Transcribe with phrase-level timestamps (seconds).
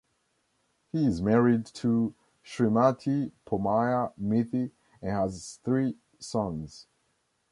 [0.91, 6.87] He is married to Shrimati Pomaya Mithi and has three sons.